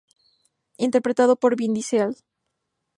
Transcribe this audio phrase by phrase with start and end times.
[0.87, 2.11] Interpretado por Vin Diesel.